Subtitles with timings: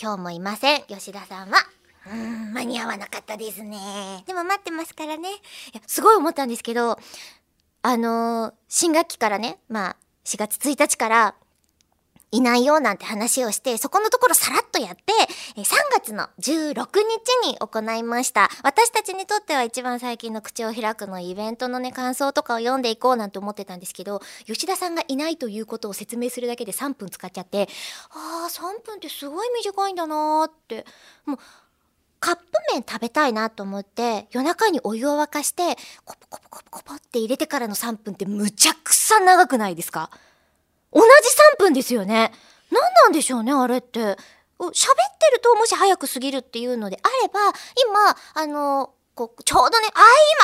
[0.00, 0.82] 今日もいません。
[0.88, 1.56] 吉田さんは。
[2.06, 4.22] うーん間に合わなかったですね。
[4.26, 5.30] でも待ってますからね。
[5.30, 5.32] い
[5.74, 6.98] やすごい思ったんですけど
[7.82, 11.34] あのー新学期からねまあ4月1日から
[12.36, 15.02] いないよなんて話をして、そこのところさらっとやって、
[15.56, 18.50] え3月の16日に行いました。
[18.62, 27.70] 私たちにとっては一番最近の口を開くのイベントのね、感想とかを読んでいこうなんて思ってたんですけど、吉田さんがいないということを説明するだけで3分使っちゃって、
[28.10, 30.84] あー、3分ってすごい短いんだなーって。
[31.24, 31.38] もう、
[32.20, 40.10] カップ麺食べたいなと思って、夜中にお湯を沸かして、コポコポコポコポって入れてからの3分ってむちゃくさ長くないですか？
[40.96, 41.08] 同じ
[41.58, 42.32] 3分ですよね。
[42.70, 44.00] 何なんでしょうね、あれって。
[44.00, 44.16] 喋っ
[44.72, 47.40] てるともし早く過ぎるっていうのであれば、
[47.88, 50.02] 今、あの、こうちょうどね、ああ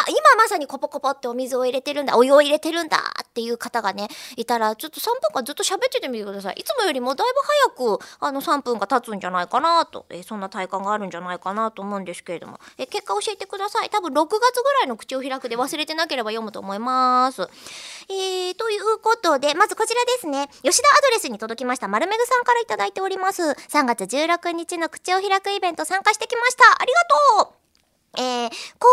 [0.09, 0.12] 今、
[0.53, 6.55] さにコポコポってお水を入れてるんだ、お湯を入れてるんだっていう方がね、いたら、ちょっと3分間ずっと喋っててみてください。
[6.59, 13.91] いつもよりもだいぶ早く、あの、3分が経つんじゃないかなと、えーそんな体感があるんじゃないかなと思うんですけれども、えー結果教えてください。
[13.91, 17.43] 多分6月ぐらいの口を開くで忘れてなければ読むと思います。
[18.09, 20.49] えー、ということで、まずこちらですね。
[20.63, 23.43] 吉田アドレスに届きました、丸めぐさんからいただいております。
[23.43, 26.63] 3月16日の口を開くイベント参加してきました。
[26.81, 26.93] あり
[27.37, 27.63] がとう
[28.19, 28.89] えー、公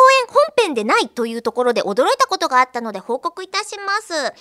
[0.73, 4.13] でないというところで驚いたことがあったので報告いたします。
[4.13, 4.31] 今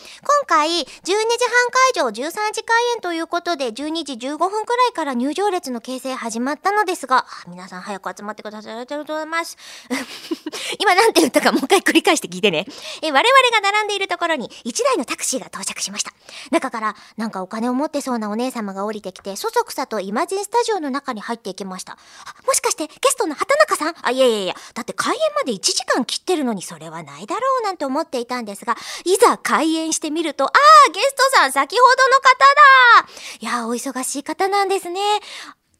[0.46, 8.72] 回、12時半会場、13時開演ということで、12時15分くらいから入場列の形成始まったのですが、皆さん早く集まってください。
[8.72, 9.56] ありがとうございます。
[10.78, 12.66] 今なんて言ったかもう一回繰り返して聞いてね。
[13.02, 16.12] え我々が並んでいるところに1台のタクシーが到着しました。
[16.50, 21.98] 中からなんかお金を持ってそうなお姉様が降りてきて、そそくさとイマジンスタジオの中に入っていきました。
[22.46, 23.94] もしかしてゲストの畑中さん？
[24.02, 33.08] あ、いやいやいや、だって開演まで1時間切ってるのにそれはないだろうなんて思っていたんですが、いざ開演してみると、ああ、ゲストさん先ほどの方だ
[33.40, 35.00] いや、お忙しい方なんですね。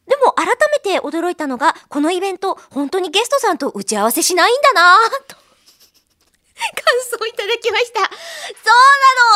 [0.07, 5.35] でも改めて驚いたのが、このイベント、本当にゲストさんと打ち合わせしないんだなと。
[6.59, 7.99] 感想いただきました。
[8.01, 8.11] そうな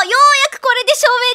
[0.01, 1.32] のようやくこれで証明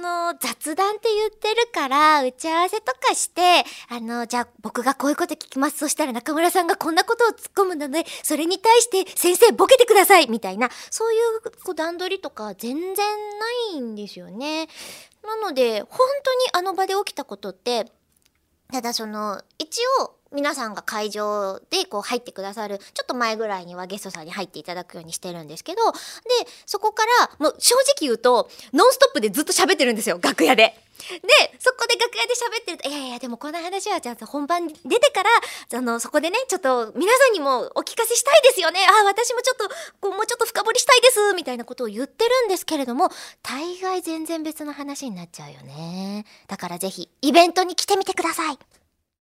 [0.00, 5.78] の、雑談って言ってるから、打ち合わせとかして、あの、じゃあ僕がこういうこと聞きます。
[5.78, 14.68] そしたら中村さんがこんなことを突っ込むので、それに対して先生ボケてくださいみたいな、そういうこう段取りとか全然ないんですよね。
[15.22, 17.86] なので、本当にあの場で起きたことって、
[18.72, 25.98] ただその一応皆さんが会場でこう入ってくださるちょっと前ぐらいにはゲストさんに入っていただくようにしてるんですけどで
[26.66, 30.74] そこからもう正直言うとノンストップでずっと喋ってるんですよ楽屋で。
[31.00, 35.30] でそこで楽屋で喋ってると「いやいやでもこの話はちゃんと本番出てから
[35.78, 38.86] あのそこでねちょっと皆さんにもお聞かせしたいですよね。
[38.86, 39.68] あ私もちょっと
[40.00, 43.10] こうもうちょっと深掘りしたいです」みたいなことを言ってるんですけれども
[43.42, 46.26] 大概全然別の話になっちゃうよね。
[46.48, 48.79] だからぜひイベントに来てみてください。